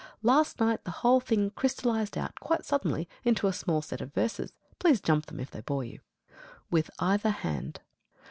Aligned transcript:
Last 0.23 0.59
night 0.59 0.83
the 0.83 0.89
whole 1.05 1.19
thing 1.19 1.51
crystallised 1.51 2.17
out 2.17 2.39
quite 2.39 2.65
suddenly 2.65 3.07
into 3.23 3.45
a 3.45 3.53
small 3.53 3.83
set 3.83 4.01
of 4.01 4.11
verses. 4.15 4.51
Please 4.79 4.99
jump 4.99 5.27
them 5.27 5.39
if 5.39 5.51
they 5.51 5.61
bore 5.61 5.83
you. 5.83 5.99
WITH 6.71 6.89
EITHER 6.99 7.29
HAND. 7.29 7.81